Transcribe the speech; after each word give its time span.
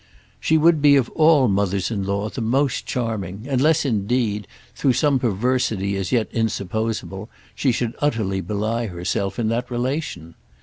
She 0.39 0.57
would 0.57 0.81
be 0.81 0.95
of 0.95 1.11
all 1.11 1.47
mothers 1.47 1.91
in 1.91 2.03
law 2.03 2.27
the 2.29 2.41
most 2.41 2.87
charming; 2.87 3.45
unless 3.47 3.85
indeed, 3.85 4.47
through 4.73 4.93
some 4.93 5.19
perversity 5.19 5.95
as 5.95 6.11
yet 6.11 6.27
insupposeable, 6.31 7.29
she 7.53 7.71
should 7.71 7.93
utterly 8.01 8.41
belie 8.41 8.87
herself 8.87 9.37
in 9.37 9.47
that 9.49 9.69
relation. 9.69 10.33